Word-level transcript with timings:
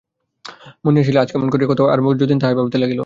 মণি 0.83 0.97
আসিলে 0.99 1.19
আজ 1.19 1.29
কেমন 1.31 1.47
করিয়া 1.53 1.69
কথা 1.71 1.81
আরম্ভ 1.93 2.07
করিবে, 2.07 2.21
যতীন 2.23 2.37
তাহাই 2.41 2.55
ভাবিতে 2.59 2.77
লাগিল। 2.77 2.99